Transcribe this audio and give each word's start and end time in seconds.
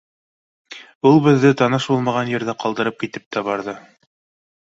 Ул 1.09 1.19
беҙҙе 1.27 1.51
таныш 1.59 1.87
булмаған 1.91 2.31
ерҙә 2.31 2.55
ҡалдырып 2.65 2.97
китеп 3.05 3.29
тә 3.37 3.45
барҙы. 3.51 3.77